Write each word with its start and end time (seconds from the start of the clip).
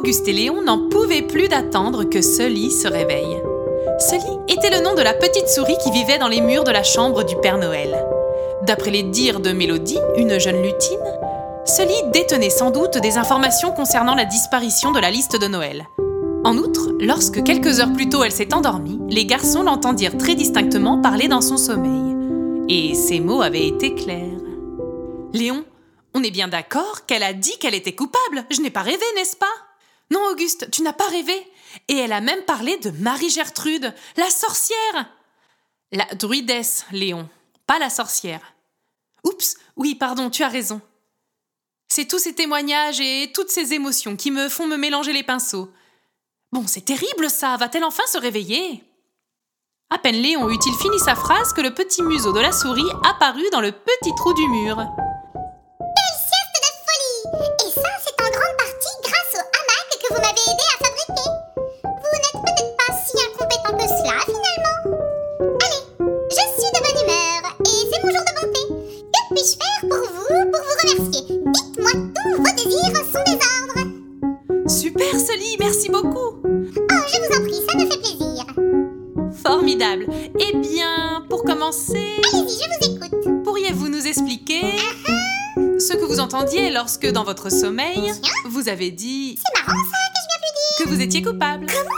Auguste 0.00 0.28
et 0.28 0.32
Léon 0.32 0.62
n'en 0.62 0.88
pouvaient 0.88 1.20
plus 1.20 1.48
d'attendre 1.48 2.04
que 2.04 2.22
Sully 2.22 2.70
se 2.70 2.88
réveille. 2.88 3.36
Sully 3.98 4.38
était 4.48 4.70
le 4.70 4.82
nom 4.82 4.94
de 4.94 5.02
la 5.02 5.12
petite 5.12 5.46
souris 5.46 5.76
qui 5.84 5.90
vivait 5.90 6.16
dans 6.16 6.28
les 6.28 6.40
murs 6.40 6.64
de 6.64 6.70
la 6.70 6.82
chambre 6.82 7.22
du 7.22 7.36
Père 7.36 7.58
Noël. 7.58 8.06
D'après 8.62 8.90
les 8.90 9.02
dires 9.02 9.40
de 9.40 9.52
Mélodie, 9.52 9.98
une 10.16 10.40
jeune 10.40 10.62
lutine, 10.62 10.98
Sully 11.66 11.92
détenait 12.14 12.48
sans 12.48 12.70
doute 12.70 12.96
des 12.96 13.18
informations 13.18 13.72
concernant 13.72 14.14
la 14.14 14.24
disparition 14.24 14.90
de 14.90 15.00
la 15.00 15.10
liste 15.10 15.38
de 15.38 15.46
Noël. 15.46 15.86
En 16.44 16.56
outre, 16.56 16.92
lorsque 16.98 17.44
quelques 17.44 17.80
heures 17.80 17.92
plus 17.92 18.08
tôt 18.08 18.24
elle 18.24 18.32
s'est 18.32 18.54
endormie, 18.54 18.98
les 19.10 19.26
garçons 19.26 19.62
l'entendirent 19.62 20.16
très 20.16 20.34
distinctement 20.34 21.02
parler 21.02 21.28
dans 21.28 21.42
son 21.42 21.58
sommeil. 21.58 22.16
Et 22.70 22.94
ces 22.94 23.20
mots 23.20 23.42
avaient 23.42 23.68
été 23.68 23.94
clairs. 23.94 24.40
Léon, 25.34 25.62
on 26.14 26.22
est 26.22 26.30
bien 26.30 26.48
d'accord 26.48 27.04
qu'elle 27.06 27.22
a 27.22 27.34
dit 27.34 27.58
qu'elle 27.58 27.74
était 27.74 27.94
coupable. 27.94 28.46
Je 28.50 28.62
n'ai 28.62 28.70
pas 28.70 28.80
rêvé, 28.80 29.04
n'est-ce 29.14 29.36
pas? 29.36 29.46
Non, 30.10 30.20
Auguste, 30.30 30.70
tu 30.70 30.82
n'as 30.82 30.92
pas 30.92 31.08
rêvé. 31.08 31.34
Et 31.88 31.96
elle 31.96 32.12
a 32.12 32.20
même 32.20 32.42
parlé 32.44 32.76
de 32.78 32.90
Marie-Gertrude, 32.90 33.94
la 34.16 34.30
sorcière. 34.30 35.16
La 35.92 36.06
druidesse, 36.14 36.84
Léon, 36.92 37.28
pas 37.66 37.78
la 37.78 37.90
sorcière. 37.90 38.54
Oups, 39.24 39.56
oui, 39.76 39.94
pardon, 39.94 40.30
tu 40.30 40.42
as 40.42 40.48
raison. 40.48 40.80
C'est 41.88 42.06
tous 42.06 42.18
ces 42.18 42.34
témoignages 42.34 43.00
et 43.00 43.32
toutes 43.34 43.50
ces 43.50 43.72
émotions 43.72 44.16
qui 44.16 44.30
me 44.30 44.48
font 44.48 44.66
me 44.66 44.76
mélanger 44.76 45.12
les 45.12 45.24
pinceaux. 45.24 45.72
Bon, 46.52 46.66
c'est 46.66 46.84
terrible 46.84 47.30
ça, 47.30 47.56
va-t-elle 47.56 47.84
enfin 47.84 48.06
se 48.06 48.18
réveiller? 48.18 48.84
À 49.90 49.98
peine 49.98 50.22
Léon 50.22 50.48
eut-il 50.48 50.74
fini 50.74 50.98
sa 51.00 51.16
phrase 51.16 51.52
que 51.52 51.60
le 51.60 51.74
petit 51.74 52.02
museau 52.02 52.32
de 52.32 52.40
la 52.40 52.52
souris 52.52 52.90
apparut 53.04 53.50
dans 53.50 53.60
le 53.60 53.72
petit 53.72 54.14
trou 54.16 54.32
du 54.34 54.46
mur. 54.48 54.76
Super, 74.68 75.18
Sully, 75.18 75.56
merci 75.58 75.88
beaucoup. 75.88 76.42
Oh, 76.44 76.44
je 76.44 77.18
vous 77.18 77.32
en 77.36 77.42
prie, 77.44 77.60
ça 77.68 77.76
me 77.76 77.86
fait 77.90 77.98
plaisir. 77.98 78.44
Formidable. 79.42 80.06
Eh 80.38 80.56
bien, 80.58 81.24
pour 81.30 81.44
commencer... 81.44 82.16
Allez-y, 82.32 82.58
je 82.58 82.68
vous 82.68 82.94
écoute. 82.94 83.44
Pourriez-vous 83.44 83.88
nous 83.88 84.06
expliquer 84.06 84.62
uh-huh. 84.62 85.80
ce 85.80 85.94
que 85.94 86.04
vous 86.04 86.20
entendiez 86.20 86.70
lorsque, 86.70 87.06
dans 87.10 87.24
votre 87.24 87.50
sommeil, 87.50 88.12
vous 88.46 88.68
avez 88.68 88.90
dit... 88.90 89.38
C'est 89.38 89.66
marrant 89.66 89.80
ça, 89.90 89.96
que 89.96 90.18
je 90.20 90.26
viens 90.28 90.40
plus 90.40 90.52
dire. 90.56 90.76
Que 90.78 90.88
vous 90.94 91.00
étiez 91.00 91.22
coupable. 91.22 91.66
Comment? 91.66 91.88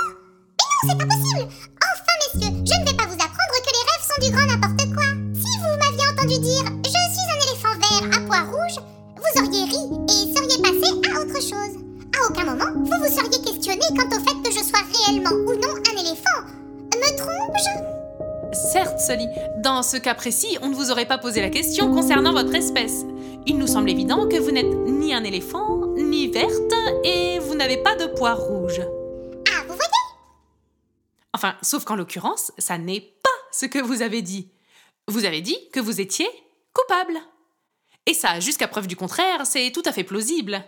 Mais 0.58 0.94
non, 0.94 0.98
c'est 0.98 0.98
pas 0.98 1.06
possible. 1.14 1.48
Enfin, 1.82 2.14
messieurs, 2.34 2.54
je 2.64 2.80
ne 2.80 2.84
vais 2.86 2.96
pas 2.96 3.06
vous 3.06 3.14
apprendre 3.14 3.56
que 3.64 3.72
les 3.72 3.84
rêves 3.90 4.06
sont 4.08 4.20
du 4.24 4.30
grand 4.30 4.46
n'importe 4.46 4.84
quoi. 4.94 5.08
Si 5.34 5.50
vous 5.58 5.74
m'aviez 5.78 6.06
entendu 6.12 6.38
dire 6.38 6.64
«rouge», 8.44 8.78
vous 9.16 9.42
auriez 9.42 9.64
ri 9.64 9.82
et 10.08 10.34
seriez 10.34 10.62
passé 10.62 10.92
à 11.08 11.20
autre 11.20 11.40
chose. 11.40 11.82
À 12.14 12.28
aucun 12.28 12.44
moment, 12.44 12.72
vous 12.74 12.84
vous 12.84 13.14
seriez 13.14 13.42
questionné 13.42 13.82
quant 13.96 14.08
au 14.08 14.20
fait 14.20 14.42
que 14.42 14.50
je 14.52 14.64
sois 14.64 14.80
réellement 14.94 15.30
ou 15.30 15.54
non 15.54 15.74
un 15.74 15.96
éléphant. 16.00 16.40
Me 16.94 17.16
trompe-je? 17.16 18.02
Certes, 18.54 19.00
Sully. 19.00 19.26
Dans 19.62 19.82
ce 19.82 19.96
cas 19.96 20.14
précis, 20.14 20.58
on 20.60 20.68
ne 20.68 20.74
vous 20.74 20.90
aurait 20.90 21.06
pas 21.06 21.18
posé 21.18 21.40
la 21.40 21.48
question 21.48 21.92
concernant 21.92 22.32
votre 22.32 22.54
espèce. 22.54 23.04
Il 23.46 23.56
nous 23.58 23.66
semble 23.66 23.90
évident 23.90 24.28
que 24.28 24.36
vous 24.36 24.50
n'êtes 24.50 24.72
ni 24.86 25.14
un 25.14 25.24
éléphant, 25.24 25.86
ni 25.96 26.28
verte, 26.28 26.74
et 27.02 27.38
vous 27.38 27.54
n'avez 27.54 27.78
pas 27.78 27.96
de 27.96 28.06
pois 28.06 28.34
rouge. 28.34 28.80
Ah, 29.48 29.62
vous 29.66 29.74
voyez? 29.74 29.90
Enfin, 31.32 31.54
sauf 31.62 31.84
qu'en 31.84 31.96
l'occurrence, 31.96 32.52
ça 32.58 32.76
n'est 32.76 33.00
pas 33.00 33.30
ce 33.52 33.66
que 33.66 33.78
vous 33.78 34.02
avez 34.02 34.20
dit. 34.20 34.50
Vous 35.08 35.24
avez 35.24 35.40
dit 35.40 35.56
que 35.72 35.80
vous 35.80 36.00
étiez 36.00 36.28
coupable. 36.74 37.18
Et 38.06 38.14
ça, 38.14 38.40
jusqu'à 38.40 38.68
preuve 38.68 38.86
du 38.86 38.96
contraire, 38.96 39.44
c'est 39.44 39.70
tout 39.72 39.82
à 39.84 39.92
fait 39.92 40.04
plausible. 40.04 40.64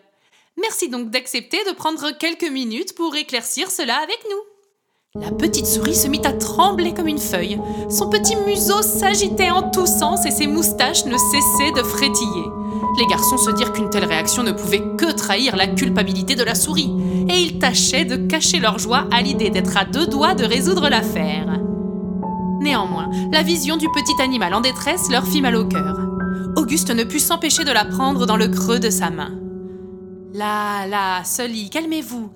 Merci 0.60 0.88
donc 0.88 1.10
d'accepter 1.10 1.58
de 1.64 1.72
prendre 1.72 2.10
quelques 2.16 2.48
minutes 2.48 2.94
pour 2.94 3.16
éclaircir 3.16 3.70
cela 3.70 3.96
avec 3.96 4.18
nous. 4.30 5.20
La 5.20 5.30
petite 5.30 5.66
souris 5.66 5.94
se 5.94 6.08
mit 6.08 6.24
à 6.24 6.32
trembler 6.32 6.92
comme 6.92 7.08
une 7.08 7.18
feuille. 7.18 7.60
Son 7.88 8.08
petit 8.08 8.36
museau 8.36 8.82
s'agitait 8.82 9.50
en 9.50 9.70
tous 9.70 9.86
sens 9.86 10.26
et 10.26 10.30
ses 10.30 10.46
moustaches 10.46 11.04
ne 11.04 11.16
cessaient 11.16 11.72
de 11.72 11.82
frétiller. 11.82 12.44
Les 12.98 13.06
garçons 13.06 13.38
se 13.38 13.50
dirent 13.50 13.72
qu'une 13.72 13.90
telle 13.90 14.04
réaction 14.04 14.42
ne 14.42 14.52
pouvait 14.52 14.82
que 14.96 15.12
trahir 15.12 15.56
la 15.56 15.66
culpabilité 15.66 16.36
de 16.36 16.44
la 16.44 16.54
souris, 16.54 16.92
et 17.28 17.36
ils 17.36 17.58
tâchaient 17.58 18.04
de 18.04 18.28
cacher 18.28 18.60
leur 18.60 18.78
joie 18.78 19.08
à 19.10 19.22
l'idée 19.22 19.50
d'être 19.50 19.76
à 19.76 19.84
deux 19.84 20.06
doigts 20.06 20.34
de 20.34 20.44
résoudre 20.44 20.88
l'affaire. 20.88 21.60
Néanmoins, 22.60 23.10
la 23.32 23.42
vision 23.42 23.76
du 23.76 23.86
petit 23.88 24.22
animal 24.22 24.54
en 24.54 24.60
détresse 24.60 25.10
leur 25.10 25.26
fit 25.26 25.42
mal 25.42 25.56
au 25.56 25.64
cœur. 25.64 26.13
Auguste 26.56 26.90
ne 26.90 27.04
put 27.04 27.18
s'empêcher 27.18 27.64
de 27.64 27.72
la 27.72 27.84
prendre 27.84 28.26
dans 28.26 28.36
le 28.36 28.48
creux 28.48 28.78
de 28.78 28.90
sa 28.90 29.10
main. 29.10 29.32
Là, 30.32 30.86
là, 30.86 31.24
Sully, 31.24 31.68
calmez-vous. 31.68 32.30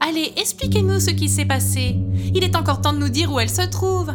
Allez, 0.00 0.32
expliquez-nous 0.36 1.00
ce 1.00 1.10
qui 1.10 1.28
s'est 1.28 1.46
passé. 1.46 1.96
Il 2.34 2.44
est 2.44 2.56
encore 2.56 2.80
temps 2.80 2.92
de 2.92 2.98
nous 2.98 3.08
dire 3.08 3.32
où 3.32 3.40
elle 3.40 3.50
se 3.50 3.62
trouve. 3.62 4.12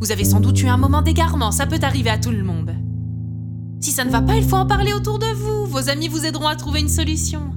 Vous 0.00 0.12
avez 0.12 0.24
sans 0.24 0.40
doute 0.40 0.60
eu 0.62 0.66
un 0.66 0.76
moment 0.76 1.02
d'égarement, 1.02 1.52
ça 1.52 1.66
peut 1.66 1.78
arriver 1.82 2.10
à 2.10 2.18
tout 2.18 2.30
le 2.30 2.42
monde. 2.42 2.74
Si 3.80 3.92
ça 3.92 4.04
ne 4.04 4.10
va 4.10 4.22
pas, 4.22 4.34
il 4.34 4.44
faut 4.44 4.56
en 4.56 4.66
parler 4.66 4.92
autour 4.92 5.18
de 5.18 5.32
vous. 5.34 5.66
Vos 5.66 5.88
amis 5.88 6.08
vous 6.08 6.26
aideront 6.26 6.48
à 6.48 6.56
trouver 6.56 6.80
une 6.80 6.88
solution. 6.88 7.52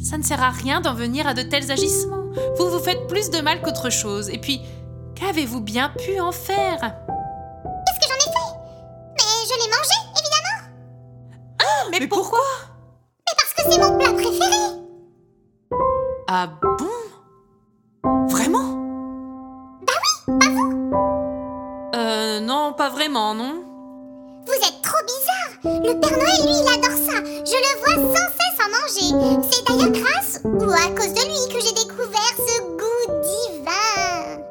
Ça 0.00 0.18
ne 0.18 0.22
sert 0.22 0.42
à 0.42 0.50
rien 0.50 0.80
d'en 0.80 0.94
venir 0.94 1.26
à 1.26 1.34
de 1.34 1.42
tels 1.42 1.70
agissements. 1.70 2.26
Vous 2.58 2.70
vous 2.70 2.78
faites 2.78 3.06
plus 3.08 3.30
de 3.30 3.40
mal 3.40 3.62
qu'autre 3.62 3.90
chose. 3.90 4.28
Et 4.28 4.38
puis, 4.38 4.60
qu'avez-vous 5.14 5.60
bien 5.60 5.90
pu 6.04 6.20
en 6.20 6.30
faire? 6.30 6.94
Mais, 12.00 12.06
pourquoi 12.06 12.38
c'est 13.70 13.80
mon 13.80 13.98
plat 13.98 14.12
préféré. 14.12 14.80
Ah 16.28 16.46
bon? 16.46 18.28
Vraiment? 18.28 18.76
Bah 19.82 19.92
oui, 20.28 20.38
pas 20.38 20.48
vous 20.48 20.92
Euh, 21.96 22.40
non, 22.40 22.72
pas 22.74 22.88
vraiment, 22.90 23.34
non. 23.34 23.64
Vous 24.46 24.52
êtes 24.54 24.80
trop 24.82 25.02
bizarre. 25.04 25.82
Le 25.82 26.00
Père 26.00 26.12
Noël, 26.12 26.40
lui, 26.44 26.54
il 26.54 26.68
adore 26.72 26.98
ça. 27.04 27.18
Je 27.24 27.56
le 27.64 27.72
vois 27.80 28.14
sans 28.14 28.28
cesse 28.38 28.60
en 28.64 28.70
manger. 28.70 29.42
C'est 29.50 29.66
d'ailleurs 29.66 29.90
grâce 29.90 30.40
ou 30.44 30.70
à 30.70 30.88
cause 30.96 31.12
de 31.12 31.24
lui 31.26 31.52
que 31.52 31.60
j'ai 31.60 31.74
découvert 31.74 32.34
ce 32.36 32.62
goût 32.62 33.06
divin. 33.22 34.44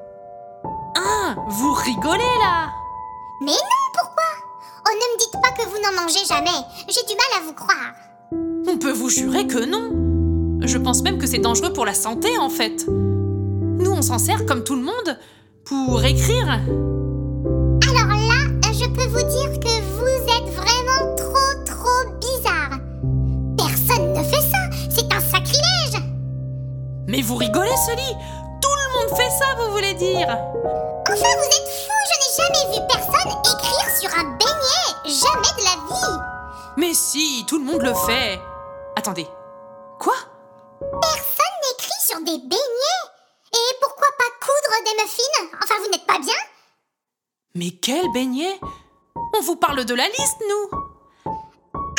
Ah, 0.98 1.36
vous 1.48 1.74
rigolez 1.74 2.36
là 2.42 2.70
Mais 3.42 3.52
non, 3.52 3.87
pourquoi 3.87 3.87
ne 5.08 5.14
me 5.14 5.20
dites 5.20 5.42
pas 5.42 5.52
que 5.52 5.68
vous 5.70 5.78
n'en 5.82 6.02
mangez 6.02 6.26
jamais. 6.28 6.66
J'ai 6.88 7.04
du 7.08 7.16
mal 7.16 7.42
à 7.42 7.46
vous 7.46 7.54
croire. 7.54 7.94
On 8.68 8.78
peut 8.78 8.92
vous 8.92 9.10
jurer 9.10 9.48
que 9.48 9.66
non. 9.66 9.92
Je 10.66 10.78
pense 10.78 11.02
même 11.04 11.18
que 11.18 11.28
c'est 11.28 11.38
dangereux 11.40 11.72
pour 11.72 11.86
la 11.86 11.94
santé, 11.94 12.38
en 12.38 12.50
fait. 12.50 12.86
Nous, 12.88 13.92
on 13.92 14.02
s'en 14.02 14.18
sert 14.18 14.46
comme 14.46 14.64
tout 14.64 14.76
le 14.76 14.82
monde 14.82 15.18
pour 15.66 16.04
écrire. 16.04 16.48
Alors 16.48 18.18
là, 18.18 18.72
je 18.74 18.86
peux 18.86 19.08
vous 19.08 19.24
dire 19.24 19.60
que 19.60 19.82
vous 19.96 20.18
êtes 20.36 20.54
vraiment 20.54 21.16
trop, 21.16 21.54
trop 21.66 22.10
bizarre. 22.20 22.80
Personne 23.58 24.14
ne 24.14 24.24
fait 24.24 24.42
ça. 24.42 24.70
C'est 24.90 25.14
un 25.14 25.22
sacrilège. 25.22 26.04
Mais 27.08 27.22
vous 27.22 27.36
rigolez, 27.36 27.70
Sully 27.86 28.14
Tout 28.62 28.76
le 28.76 29.08
monde 29.08 29.18
fait 29.18 29.30
ça, 29.30 29.46
vous 29.58 29.72
voulez 29.72 29.94
dire 29.94 30.28
Enfin, 31.10 31.16
vous 31.16 31.48
êtes 31.48 31.70
fou. 31.70 31.98
Je 32.10 32.16
n'ai 32.20 32.32
jamais 32.38 32.76
vu 32.76 32.82
personne 32.90 33.32
écrire 33.42 33.67
sur 34.08 34.20
un 34.20 34.24
beignet. 34.24 34.94
Jamais 35.06 35.54
de 35.58 35.64
la 35.64 35.76
vie. 35.88 36.20
Mais 36.78 36.94
si, 36.94 37.46
tout 37.48 37.58
le 37.58 37.66
monde 37.66 37.82
le 37.82 37.94
fait. 37.94 38.40
Attendez. 38.96 39.28
Quoi? 40.00 40.16
Personne 40.80 41.58
n'écrit 41.64 42.02
sur 42.06 42.18
des 42.20 42.38
beignets 42.38 43.04
Et 43.54 43.76
pourquoi 43.82 44.08
pas 44.18 44.46
coudre 44.46 44.84
des 44.86 45.04
muffins? 45.04 45.58
Enfin, 45.64 45.76
vous 45.84 45.90
n'êtes 45.90 46.06
pas 46.06 46.20
bien? 46.20 46.36
Mais 47.56 47.72
quel 47.82 48.12
beignet? 48.12 48.60
On 49.36 49.42
vous 49.42 49.56
parle 49.56 49.86
de 49.86 49.96
la 49.96 50.08
liste, 50.08 50.38
nous 50.48 50.70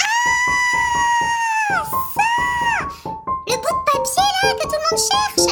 Ah 0.01 1.85
Ça 2.15 2.23
Le 3.47 3.57
bout 3.57 3.63
de 3.63 3.93
papier, 3.93 4.29
là, 4.43 4.55
que 4.55 4.63
tout 4.63 4.73
le 4.73 4.97
monde 4.97 5.11
cherche 5.11 5.48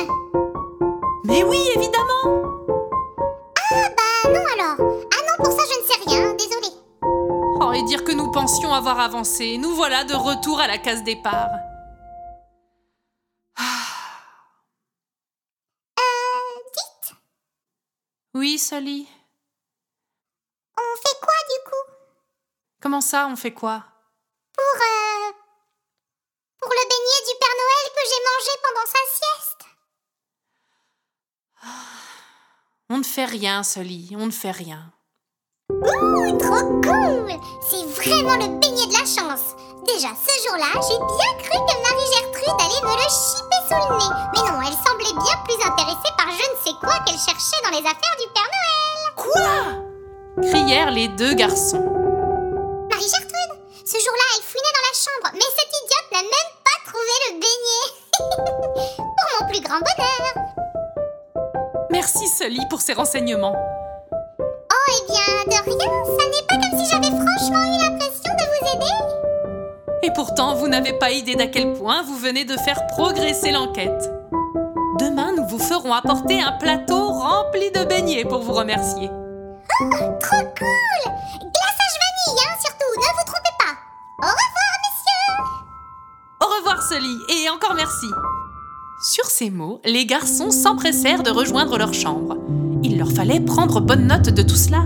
avoir 8.88 9.04
avancé. 9.04 9.58
Nous 9.58 9.74
voilà 9.74 10.04
de 10.04 10.14
retour 10.14 10.60
à 10.60 10.66
la 10.68 10.78
case 10.78 11.02
départ. 11.02 11.50
Euh, 15.98 16.60
dites, 16.72 17.14
Oui, 18.34 18.58
Sully. 18.58 19.08
on 20.78 20.96
fait 20.96 21.18
quoi 21.20 21.34
du 21.50 21.70
coup? 21.70 21.84
Comment 22.80 23.00
ça, 23.00 23.26
on 23.28 23.34
fait 23.36 23.52
quoi? 23.52 23.84
Pour, 24.54 24.64
euh, 24.64 25.32
pour 26.60 26.70
le 26.70 26.88
beignet 26.88 27.22
du 27.28 27.34
Père 27.40 27.56
Noël 27.58 27.86
que 27.92 28.04
j'ai 28.08 28.22
mangé 28.28 28.52
pendant 28.62 28.86
sa 28.86 29.02
sieste 29.10 29.62
On 32.90 32.98
ne 32.98 33.02
fait 33.04 33.24
rien, 33.24 33.62
Sully, 33.64 34.14
on 34.16 34.26
ne 34.26 34.30
fait 34.30 34.52
rien. 34.52 34.92
Ouh, 35.70 36.38
trop 36.38 36.80
cool 36.82 37.32
vraiment 38.06 38.36
le 38.36 38.48
beignet 38.60 38.86
de 38.86 38.92
la 38.92 39.04
chance 39.04 39.56
Déjà, 39.84 40.08
ce 40.18 40.34
jour-là, 40.42 40.72
j'ai 40.82 40.98
bien 40.98 41.32
cru 41.38 41.58
que 41.62 41.76
Marie-Gertrude 41.78 42.58
allait 42.58 42.82
me 42.82 42.94
le 42.96 43.06
chipper 43.06 43.60
sous 43.68 43.78
le 43.78 43.96
nez. 43.96 44.10
Mais 44.34 44.42
non, 44.42 44.58
elle 44.66 44.78
semblait 44.82 45.14
bien 45.14 45.36
plus 45.44 45.60
intéressée 45.62 46.12
par 46.18 46.26
je 46.26 46.42
ne 46.42 46.56
sais 46.64 46.74
quoi 46.80 46.98
qu'elle 47.06 47.18
cherchait 47.18 47.62
dans 47.62 47.70
les 47.70 47.86
affaires 47.86 48.16
du 48.18 48.26
Père 48.34 48.50
Noël. 48.56 49.00
Quoi? 49.14 49.54
Crièrent 50.50 50.90
les 50.90 51.06
deux 51.06 51.34
garçons. 51.34 51.86
Marie-Gertrude, 52.90 53.52
ce 53.84 53.98
jour-là, 53.98 54.26
elle 54.34 54.42
fouinait 54.42 54.74
dans 54.74 54.86
la 54.90 54.96
chambre, 54.98 55.30
mais 55.34 55.50
cette 55.54 55.72
idiote 55.84 56.10
n'a 56.12 56.22
même 56.22 56.52
pas 56.66 56.78
trouvé 56.90 57.14
le 57.28 57.32
beignet. 57.38 57.86
Pour 58.96 59.28
mon 59.40 59.46
plus 59.48 59.60
grand 59.60 59.78
bonheur. 59.78 60.22
Merci, 61.90 62.26
Sully, 62.28 62.60
pour 62.68 62.80
ces 62.80 62.92
renseignements. 62.92 63.54
Oh, 65.28 65.42
de 65.46 65.70
rien, 65.70 65.92
ça 66.04 66.24
n'est 66.30 66.46
pas 66.46 66.56
comme 66.56 66.78
si 66.78 66.90
j'avais 66.90 67.08
franchement 67.08 67.62
eu 67.62 67.78
l'impression 67.82 68.32
de 68.32 68.44
vous 68.52 68.76
aider. 68.76 68.96
Et 70.02 70.10
pourtant, 70.14 70.54
vous 70.54 70.68
n'avez 70.68 70.92
pas 70.92 71.10
idée 71.10 71.34
d'à 71.34 71.46
quel 71.46 71.72
point 71.72 72.02
vous 72.02 72.16
venez 72.16 72.44
de 72.44 72.56
faire 72.56 72.86
progresser 72.88 73.50
l'enquête. 73.50 74.12
Demain, 75.00 75.32
nous 75.36 75.46
vous 75.48 75.58
ferons 75.58 75.92
apporter 75.92 76.40
un 76.40 76.52
plateau 76.52 77.08
rempli 77.08 77.70
de 77.72 77.84
beignets 77.84 78.24
pour 78.24 78.40
vous 78.40 78.52
remercier. 78.52 79.08
Trop 79.78 80.44
cool 80.58 81.12
Glaçage 81.42 81.96
vanille, 82.00 82.40
hein, 82.40 82.56
surtout, 82.60 82.92
ne 82.96 83.18
vous 83.18 83.26
trompez 83.26 83.56
pas. 83.58 83.74
Au 84.22 84.30
revoir, 84.30 84.72
messieurs 84.86 85.34
Au 86.40 86.46
revoir, 86.56 86.82
Sully, 86.82 87.44
et 87.44 87.50
encore 87.50 87.74
merci. 87.74 88.06
Sur 89.12 89.26
ces 89.26 89.50
mots, 89.50 89.80
les 89.84 90.06
garçons 90.06 90.50
s'empressèrent 90.50 91.22
de 91.22 91.30
rejoindre 91.30 91.76
leur 91.76 91.92
chambre. 91.92 92.36
Il 92.82 92.98
leur 92.98 93.10
fallait 93.10 93.40
prendre 93.40 93.80
bonne 93.80 94.06
note 94.06 94.30
de 94.30 94.42
tout 94.42 94.56
cela. 94.56 94.84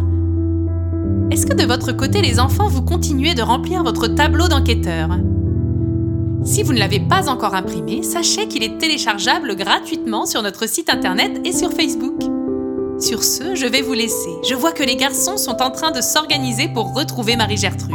Est-ce 1.30 1.46
que 1.46 1.54
de 1.54 1.64
votre 1.64 1.92
côté, 1.92 2.22
les 2.22 2.40
enfants, 2.40 2.68
vous 2.68 2.82
continuez 2.82 3.34
de 3.34 3.42
remplir 3.42 3.84
votre 3.84 4.08
tableau 4.08 4.48
d'enquêteur 4.48 5.10
Si 6.44 6.64
vous 6.64 6.72
ne 6.72 6.78
l'avez 6.80 6.98
pas 6.98 7.28
encore 7.28 7.54
imprimé, 7.54 8.02
sachez 8.02 8.48
qu'il 8.48 8.64
est 8.64 8.78
téléchargeable 8.78 9.54
gratuitement 9.54 10.26
sur 10.26 10.42
notre 10.42 10.68
site 10.68 10.90
internet 10.90 11.40
et 11.44 11.52
sur 11.52 11.70
Facebook. 11.70 12.20
Sur 12.98 13.22
ce, 13.22 13.54
je 13.54 13.66
vais 13.66 13.80
vous 13.80 13.92
laisser. 13.92 14.36
Je 14.48 14.56
vois 14.56 14.72
que 14.72 14.82
les 14.82 14.96
garçons 14.96 15.36
sont 15.36 15.62
en 15.62 15.70
train 15.70 15.92
de 15.92 16.00
s'organiser 16.00 16.68
pour 16.68 16.94
retrouver 16.94 17.36
Marie-Gertrude. 17.36 17.94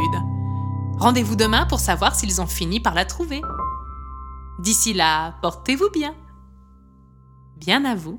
Rendez-vous 0.98 1.36
demain 1.36 1.66
pour 1.66 1.80
savoir 1.80 2.14
s'ils 2.14 2.40
ont 2.40 2.46
fini 2.46 2.80
par 2.80 2.94
la 2.94 3.04
trouver. 3.04 3.42
D'ici 4.60 4.94
là, 4.94 5.34
portez-vous 5.42 5.90
bien. 5.90 6.14
Bien 7.58 7.84
à 7.84 7.94
vous. 7.94 8.18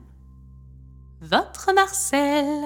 Votre 1.21 1.73
Marcel. 1.73 2.65